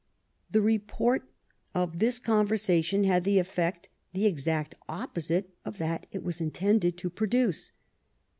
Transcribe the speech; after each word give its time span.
The 0.49 0.63
report 0.63 1.29
of 1.75 1.99
this 1.99 2.17
conversation 2.17 3.03
had 3.03 3.23
the 3.23 3.37
effect 3.37 3.89
the 4.13 4.25
exact 4.25 4.73
opposite 4.89 5.51
of 5.63 5.77
that 5.77 6.07
it 6.11 6.23
was 6.23 6.41
intended 6.41 6.97
to 6.97 7.09
produce. 7.11 7.71